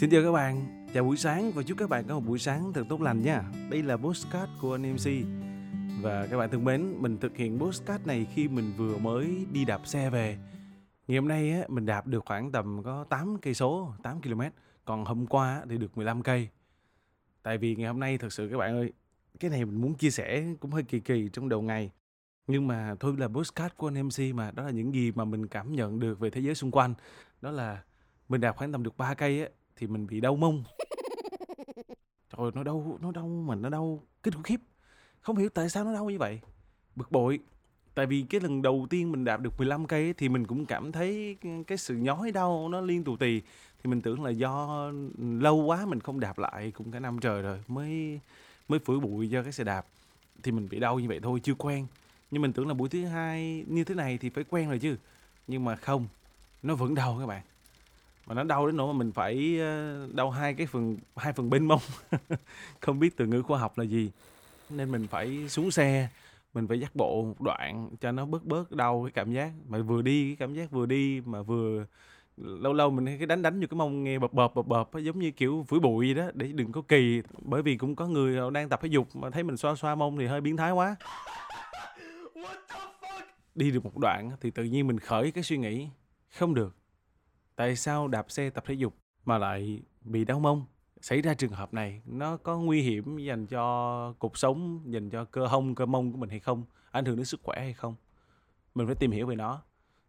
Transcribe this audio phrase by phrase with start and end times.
[0.00, 2.72] Xin chào các bạn, chào buổi sáng và chúc các bạn có một buổi sáng
[2.72, 3.44] thật tốt lành nha.
[3.70, 5.10] Đây là postcard của anh MC.
[6.02, 9.64] Và các bạn thân mến, mình thực hiện postcard này khi mình vừa mới đi
[9.64, 10.38] đạp xe về.
[11.08, 14.40] Ngày hôm nay á, mình đạp được khoảng tầm có 8 cây số, 8 km.
[14.84, 16.48] Còn hôm qua thì được 15 cây.
[17.42, 18.92] Tại vì ngày hôm nay thật sự các bạn ơi,
[19.40, 21.90] cái này mình muốn chia sẻ cũng hơi kỳ kỳ trong đầu ngày.
[22.46, 25.46] Nhưng mà thôi là postcard của anh MC mà, đó là những gì mà mình
[25.46, 26.94] cảm nhận được về thế giới xung quanh.
[27.40, 27.82] Đó là
[28.28, 29.48] mình đạp khoảng tầm được 3 cây á,
[29.80, 30.64] thì mình bị đau mông.
[32.36, 34.60] Trời nó đau, nó đau mà nó đau kinh khủng khiếp.
[35.20, 36.40] Không hiểu tại sao nó đau như vậy.
[36.96, 37.38] Bực bội.
[37.94, 40.92] Tại vì cái lần đầu tiên mình đạp được 15 cây thì mình cũng cảm
[40.92, 43.40] thấy cái, sự nhói đau nó liên tù tì.
[43.82, 44.84] Thì mình tưởng là do
[45.18, 48.20] lâu quá mình không đạp lại cũng cả năm trời rồi mới
[48.68, 49.86] mới phủi bụi cho cái xe đạp.
[50.42, 51.86] Thì mình bị đau như vậy thôi, chưa quen.
[52.30, 54.96] Nhưng mình tưởng là buổi thứ hai như thế này thì phải quen rồi chứ.
[55.46, 56.06] Nhưng mà không,
[56.62, 57.42] nó vẫn đau các bạn
[58.30, 61.50] mà nó đau đến nỗi mà mình phải ờ, đau hai cái phần hai phần
[61.50, 61.80] bên mông.
[62.80, 64.10] Không biết từ ngữ khoa học là gì.
[64.70, 66.08] Nên mình phải xuống xe
[66.54, 69.50] mình phải dắt bộ một đoạn cho nó bớt bớt đau cái cảm giác.
[69.68, 71.86] Mà vừa đi cái cảm giác vừa đi mà vừa
[72.36, 75.18] lâu lâu mình cái đánh đánh vô cái mông nghe bập bập bập bập giống
[75.18, 76.30] như kiểu phủi bụi gì đó.
[76.34, 79.42] Để đừng có kỳ bởi vì cũng có người đang tập thể dục mà thấy
[79.42, 80.96] mình xoa xoa mông thì hơi biến thái quá.
[83.54, 85.88] Đi được một đoạn thì tự nhiên mình khởi cái suy nghĩ
[86.38, 86.79] không được
[87.60, 88.94] tại sao đạp xe tập thể dục
[89.24, 90.64] mà lại bị đau mông?
[91.00, 95.24] Xảy ra trường hợp này, nó có nguy hiểm dành cho cuộc sống, dành cho
[95.24, 96.64] cơ hông, cơ mông của mình hay không?
[96.90, 97.94] Ảnh hưởng đến sức khỏe hay không?
[98.74, 99.62] Mình phải tìm hiểu về nó.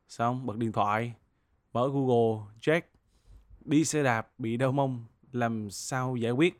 [0.07, 1.13] Xong, bật điện thoại,
[1.73, 2.93] mở google, check.
[3.65, 6.59] Đi xe đạp bị đau mông, làm sao giải quyết?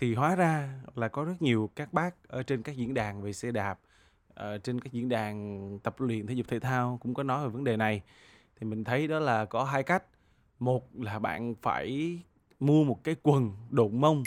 [0.00, 3.32] Thì hóa ra là có rất nhiều các bác ở trên các diễn đàn về
[3.32, 3.78] xe đạp
[4.34, 7.48] ở trên các diễn đàn tập luyện thể dục thể thao cũng có nói về
[7.48, 8.02] vấn đề này.
[8.56, 10.04] Thì mình thấy đó là có hai cách.
[10.58, 12.18] Một là bạn phải
[12.60, 14.22] mua một cái quần đụng mông,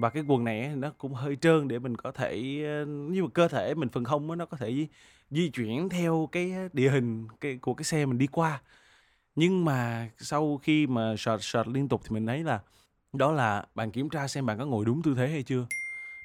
[0.00, 3.28] và cái quần này nó cũng hơi trơn để mình có thể ờ, như mà
[3.34, 4.86] cơ thể mình phần hông nó có thể
[5.30, 8.62] di chuyển theo cái địa hình cái, của cái xe mình đi qua.
[9.34, 12.60] Nhưng mà sau khi mà search search liên tục thì mình thấy là
[13.12, 15.66] đó là bạn kiểm tra xem bạn có ngồi đúng tư thế hay chưa.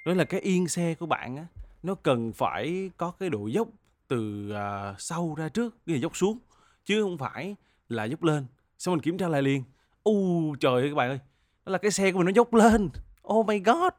[0.06, 1.46] Đó là cái yên xe của bạn á
[1.84, 3.68] nó cần phải có cái độ dốc
[4.08, 6.38] từ à, sau ra trước cái dốc xuống
[6.86, 7.56] chứ không phải
[7.90, 8.46] là dốc lên.
[8.78, 9.64] Xong mình kiểm tra lại liền.
[10.04, 11.20] U trời ơi các bạn ơi
[11.66, 12.90] đó là cái xe của mình nó dốc lên.
[13.28, 13.94] Oh my god.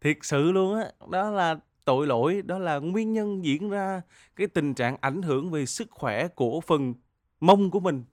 [0.00, 4.02] Thiệt sự luôn á đó là tội lỗi đó là nguyên nhân diễn ra
[4.36, 6.94] cái tình trạng ảnh hưởng về sức khỏe của phần
[7.40, 8.04] mông của mình.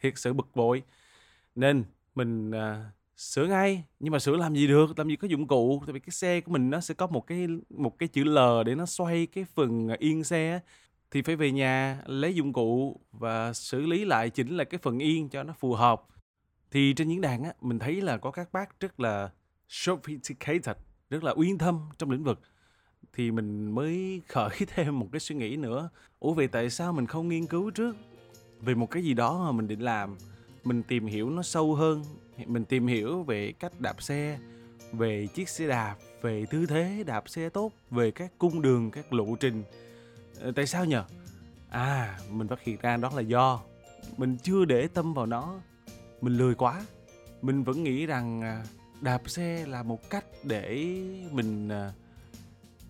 [0.00, 0.82] Thiệt sự bực bội.
[1.54, 1.84] Nên
[2.14, 5.82] mình à, sửa ngay, nhưng mà sửa làm gì được, làm gì có dụng cụ.
[5.86, 8.38] Tại vì cái xe của mình nó sẽ có một cái một cái chữ L
[8.66, 10.60] để nó xoay cái phần yên xe
[11.10, 14.98] thì phải về nhà lấy dụng cụ và xử lý lại chỉnh lại cái phần
[14.98, 16.02] yên cho nó phù hợp.
[16.70, 19.30] Thì trên diễn đàn á, mình thấy là có các bác rất là
[19.68, 20.76] sophisticated,
[21.10, 22.40] rất là uyên thâm trong lĩnh vực.
[23.12, 25.90] Thì mình mới khởi thêm một cái suy nghĩ nữa.
[26.20, 27.96] Ủa, vậy tại sao mình không nghiên cứu trước
[28.60, 30.16] về một cái gì đó mà mình định làm?
[30.64, 32.04] Mình tìm hiểu nó sâu hơn.
[32.46, 34.38] Mình tìm hiểu về cách đạp xe,
[34.92, 39.12] về chiếc xe đạp, về tư thế đạp xe tốt, về các cung đường, các
[39.12, 39.62] lộ trình.
[40.40, 41.04] Ờ, tại sao nhờ?
[41.68, 43.60] À mình phát hiện ra đó là do
[44.16, 45.60] mình chưa để tâm vào nó.
[46.20, 46.86] Mình lười quá.
[47.42, 48.64] Mình vẫn nghĩ rằng à,
[49.00, 50.96] đạp xe là một cách để
[51.32, 51.92] mình à,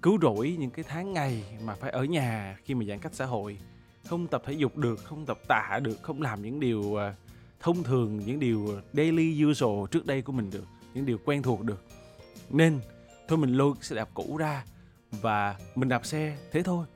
[0.03, 3.25] cứu rỗi những cái tháng ngày mà phải ở nhà khi mà giãn cách xã
[3.25, 3.59] hội.
[4.07, 7.15] Không tập thể dục được, không tập tạ được, không làm những điều à,
[7.61, 11.63] thông thường những điều daily usual trước đây của mình được, những điều quen thuộc
[11.63, 11.85] được.
[12.51, 12.81] Nên,
[13.29, 14.65] thôi mình lôi xe đạp cũ ra
[15.11, 16.87] và mình đạp xe thế thôi.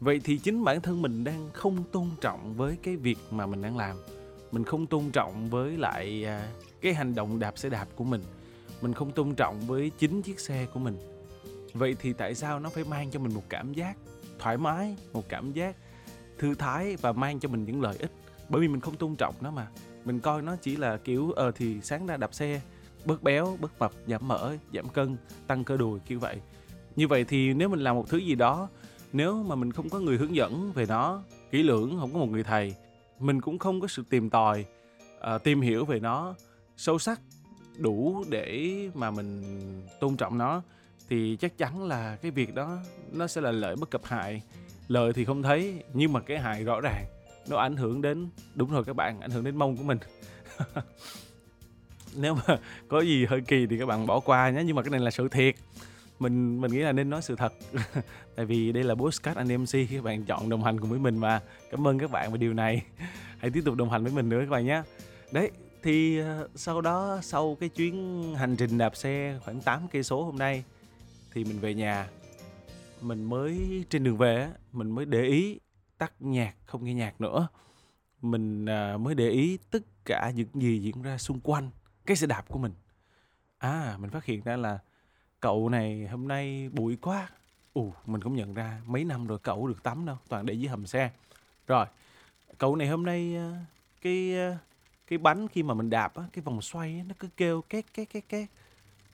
[0.00, 3.62] Vậy thì chính bản thân mình đang không tôn trọng với cái việc mà mình
[3.62, 3.96] đang làm.
[4.52, 8.22] Mình không tôn trọng với lại à, cái hành động đạp xe đạp của mình.
[8.80, 10.98] Mình không tôn trọng với chính chiếc xe của mình.
[11.72, 13.96] Vậy thì tại sao nó phải mang cho mình một cảm giác
[14.38, 15.76] thoải mái, một cảm giác
[16.38, 18.12] thư thái và mang cho mình những lợi ích?
[18.48, 19.68] Bởi vì mình không tôn trọng nó mà
[20.08, 22.60] mình coi nó chỉ là kiểu ờ thì sáng ra đạp xe
[23.04, 25.16] bớt béo bớt mập giảm mỡ giảm cân
[25.46, 26.36] tăng cơ đùi kiểu vậy.
[26.96, 28.68] Như vậy thì nếu mình làm một thứ gì đó
[29.12, 32.30] nếu mà mình không có người hướng dẫn về nó kỹ lưỡng không có một
[32.30, 32.74] người thầy
[33.18, 34.64] mình cũng không có sự tìm tòi
[35.34, 36.34] uh, tìm hiểu về nó
[36.76, 37.20] sâu sắc
[37.76, 39.42] đủ để mà mình
[40.00, 40.62] tôn trọng nó
[41.08, 42.78] thì chắc chắn là cái việc đó
[43.12, 44.42] nó sẽ là lợi bất cập hại.
[44.88, 47.04] Lợi thì không thấy nhưng mà cái hại rõ ràng
[47.50, 49.98] nó ảnh hưởng đến, đúng rồi các bạn, ảnh hưởng đến mông của mình.
[52.16, 52.58] Nếu mà
[52.88, 55.10] có gì hơi kỳ thì các bạn bỏ qua nhé, nhưng mà cái này là
[55.10, 55.54] sự thiệt.
[56.18, 57.52] Mình mình nghĩ là nên nói sự thật.
[58.36, 61.18] Tại vì đây là postcard anh MC các bạn chọn đồng hành cùng với mình
[61.18, 61.40] mà.
[61.70, 62.82] Cảm ơn các bạn về điều này.
[63.38, 64.82] Hãy tiếp tục đồng hành với mình nữa các bạn nhé.
[65.32, 65.50] Đấy,
[65.82, 70.24] thì ờ, sau đó, sau cái chuyến hành trình đạp xe khoảng 8 cây số
[70.24, 70.64] hôm nay,
[71.32, 72.08] thì mình về nhà.
[73.00, 75.58] Mình mới trên đường về mình mới để ý
[75.98, 77.48] tắt nhạc không nghe nhạc nữa.
[78.22, 81.70] Mình à, mới để ý tất cả những gì diễn ra xung quanh
[82.06, 82.72] cái xe đạp của mình.
[83.58, 84.78] À mình phát hiện ra là
[85.40, 87.28] cậu này hôm nay bụi quá.
[87.74, 90.68] Ù mình cũng nhận ra mấy năm rồi cậu được tắm đâu toàn để dưới
[90.68, 91.10] hầm xe.
[91.66, 91.86] Rồi
[92.58, 93.64] cậu này hôm nay à,
[94.02, 94.58] cái à,
[95.06, 98.10] cái bánh khi mà mình đạp á cái vòng xoay nó cứ kêu két két
[98.10, 98.48] két két.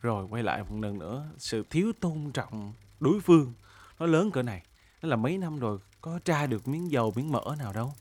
[0.00, 3.52] Rồi quay lại một lần nữa sự thiếu tôn trọng đối phương
[3.98, 4.62] nó lớn cỡ này.
[5.02, 7.92] Nó là mấy năm rồi có tra được miếng dầu, miếng mỡ nào đâu.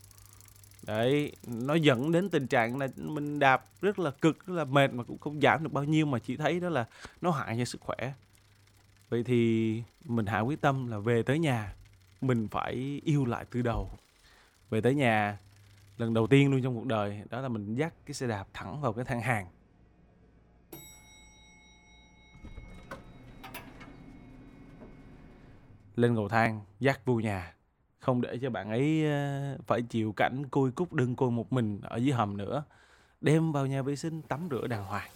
[0.87, 4.93] Đấy, nó dẫn đến tình trạng là mình đạp rất là cực, rất là mệt
[4.93, 6.85] mà cũng không giảm được bao nhiêu mà chỉ thấy đó là
[7.21, 8.13] nó hại cho sức khỏe.
[9.09, 11.75] Vậy thì mình hạ quyết tâm là về tới nhà,
[12.21, 13.89] mình phải yêu lại từ đầu.
[14.69, 15.37] Về tới nhà,
[15.97, 18.81] lần đầu tiên luôn trong cuộc đời, đó là mình dắt cái xe đạp thẳng
[18.81, 19.47] vào cái thang hàng.
[25.95, 27.53] Lên cầu thang, dắt vô nhà
[28.03, 31.79] không để cho bạn ấy ờ, phải chịu cảnh côi cút đơn côi một mình
[31.83, 32.63] ở dưới hầm nữa.
[33.21, 35.09] Đem vào nhà vệ sinh, tắm rửa đàng hoàng.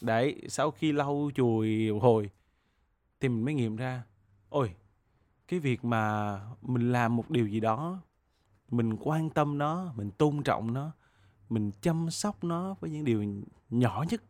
[0.00, 2.30] Đấy, sau khi lau chùi hồi
[3.20, 4.02] thì mình mới nghiệm ra,
[4.48, 4.74] ôi,
[5.48, 8.00] cái việc mà mình làm một điều gì đó,
[8.70, 10.90] mình quan tâm nó, mình tôn trọng nó,
[11.48, 13.24] mình chăm sóc nó với những điều
[13.70, 14.22] nhỏ nhất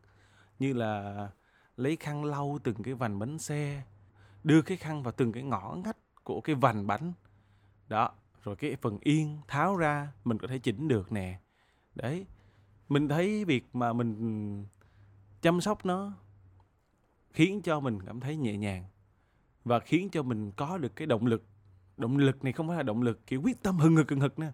[0.58, 1.28] như là
[1.76, 3.82] lấy khăn lau từng cái vành bánh xe,
[4.44, 7.12] đưa cái khăn vào từng cái ngõ ngách của cái vành bánh.
[7.88, 8.10] Đó,
[8.42, 11.38] rồi cái phần yên tháo ra, mình có thể chỉnh được nè.
[11.94, 12.26] Đấy,
[12.88, 14.66] mình thấy việc mà mình
[15.42, 16.12] chăm sóc nó
[17.30, 18.84] khiến cho mình cảm thấy nhẹ nhàng
[19.64, 21.44] và khiến cho mình có được cái động lực.
[21.96, 24.38] Động lực này không phải là động lực kiểu quyết tâm hừng hực hừng hực
[24.38, 24.52] nữa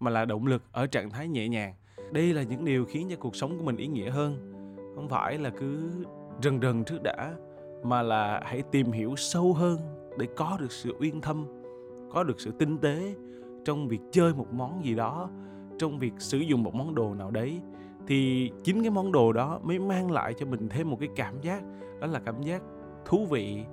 [0.00, 1.74] mà là động lực ở trạng thái nhẹ nhàng.
[2.12, 4.53] Đây là những điều khiến cho cuộc sống của mình ý nghĩa hơn
[4.94, 5.90] không phải là cứ
[6.42, 7.34] rần rần trước đã,
[7.82, 9.78] mà là hãy tìm hiểu sâu hơn
[10.18, 11.46] để có được sự uyên thâm,
[12.12, 13.14] có được sự tinh tế
[13.64, 15.30] trong việc chơi một món gì đó,
[15.78, 17.60] trong việc sử dụng một món đồ nào đấy.
[18.06, 21.40] Thì chính cái món đồ đó mới mang lại cho mình thêm một cái cảm
[21.40, 21.62] giác,
[22.00, 22.62] đó là cảm giác
[23.04, 23.64] thú vị,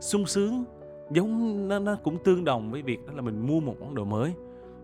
[0.00, 0.64] sung sướng,
[1.10, 4.04] giống nó nó cũng tương đồng với việc đó là mình mua một món đồ
[4.04, 4.34] mới.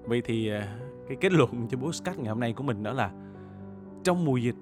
[0.04, 0.78] Vậy thì à,
[1.08, 3.10] cái kết luận cho postcard ngày hôm nay của mình đó là
[4.04, 4.54] trong mùa dịch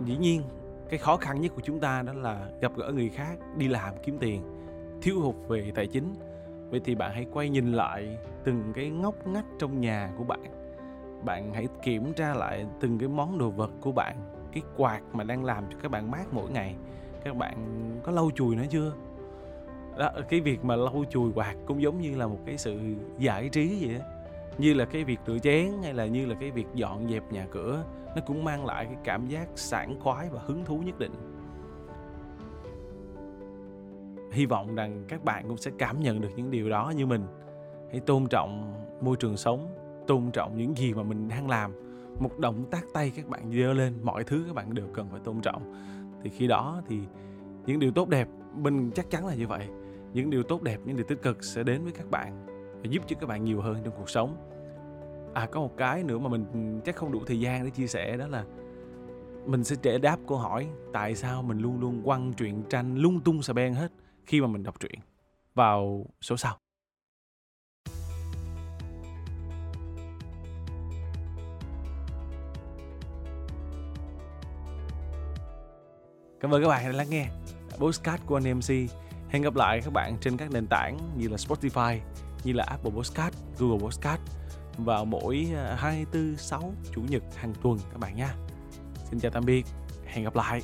[0.00, 0.42] dĩ nhiên
[0.88, 3.94] cái khó khăn nhất của chúng ta đó là gặp gỡ người khác đi làm
[4.04, 4.42] kiếm tiền
[5.02, 6.14] thiếu hụt về tài chính.
[6.70, 10.44] Vậy thì bạn hãy quay nhìn lại từng cái ngóc ngách trong nhà của bạn.
[11.24, 14.16] Bạn hãy kiểm tra lại từng cái món đồ vật của bạn
[14.52, 16.74] cái quạt mà đang làm cho các bạn mát mỗi ngày.
[17.24, 17.56] Các bạn
[18.02, 18.92] có lau chùi nó chưa?
[19.98, 22.80] Đó, cái việc mà lau chùi quạt cũng giống như là một cái sự
[23.18, 24.04] giải trí vậy đó
[24.58, 27.46] như là cái việc rửa chén hay là như là cái việc dọn dẹp nhà
[27.50, 27.84] cửa,
[28.16, 31.12] nó cũng mang lại cái cảm giác sảng khoái và hứng thú nhất định.
[34.32, 37.26] Hy vọng rằng các bạn cũng sẽ cảm nhận được những điều đó như mình.
[37.90, 39.74] Hãy tôn trọng môi trường sống,
[40.06, 41.72] tôn trọng những gì mà mình đang làm.
[42.20, 45.20] Một động tác tay các bạn dơ lên, mọi thứ các bạn đều cần phải
[45.24, 45.74] tôn trọng.
[46.22, 46.98] Thì khi đó thì
[47.66, 49.68] những điều tốt đẹp, mình chắc chắn là như vậy.
[50.12, 53.02] Những điều tốt đẹp, những điều tích cực sẽ đến với các bạn và giúp
[53.06, 54.36] cho các bạn nhiều hơn trong cuộc sống
[55.34, 58.16] à có một cái nữa mà mình chắc không đủ thời gian để chia sẻ
[58.16, 58.44] đó là
[59.46, 63.20] mình sẽ trẻ đáp câu hỏi tại sao mình luôn luôn quăng truyện tranh lung
[63.20, 63.92] tung xà beng hết
[64.26, 65.00] khi mà mình đọc truyện
[65.54, 66.58] vào số sau.
[76.40, 77.28] Cảm ơn các bạn đã lắng nghe
[77.78, 78.92] Postcard của anh MC
[79.32, 81.98] Hẹn gặp lại các bạn trên các nền tảng như là Spotify,
[82.44, 84.22] như là Apple Postcard, Google Postcard
[84.78, 88.34] vào mỗi à, 24 6 chủ nhật hàng tuần các bạn nha.
[89.10, 89.66] Xin chào tạm biệt,
[90.06, 90.62] hẹn gặp lại.